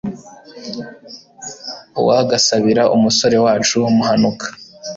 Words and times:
uwagasabira 1.99 2.83
umusore 2.95 3.37
wacu 3.45 3.77
muhanuka 3.95 4.47